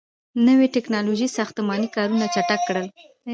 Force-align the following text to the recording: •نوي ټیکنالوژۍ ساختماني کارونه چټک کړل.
•نوي 0.47 0.67
ټیکنالوژۍ 0.75 1.27
ساختماني 1.37 1.87
کارونه 1.95 2.25
چټک 2.33 2.61
کړل. 2.67 2.87